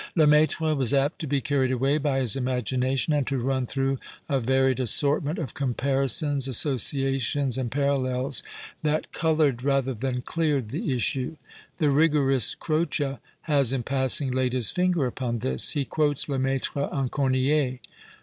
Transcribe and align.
Lemaitre 0.15 0.73
was 0.73 0.95
apt 0.95 1.19
to 1.19 1.27
be 1.27 1.39
carried 1.41 1.71
away 1.71 1.99
by 1.99 2.21
his 2.21 2.35
imagina 2.35 2.97
tion, 2.97 3.13
and 3.13 3.27
to 3.27 3.37
run 3.37 3.67
through 3.67 3.99
a 4.27 4.39
varied 4.39 4.79
assortment 4.79 5.37
of 5.37 5.53
comparisons, 5.53 6.47
associations, 6.47 7.55
and 7.55 7.69
parallels 7.69 8.41
that 8.81 9.11
coloured 9.11 9.59
255 9.59 9.61
PASTICHE 9.99 10.15
AND 10.15 10.25
PREJUDICE 10.25 10.41
rather 10.41 10.63
than 10.63 10.65
cleared 10.65 10.69
the 10.89 10.95
issue. 10.95 11.37
The 11.77 11.89
rigorist 11.91 12.57
Croce 12.59 13.19
has, 13.41 13.71
in 13.71 13.83
passing, 13.83 14.31
hiid 14.31 14.53
his 14.53 14.71
finger 14.71 15.05
upon 15.05 15.37
this. 15.37 15.69
He 15.73 15.85
quotes 15.85 16.27
Lemaitre 16.27 16.85
on 16.91 17.07
Corncille. 17.09 17.77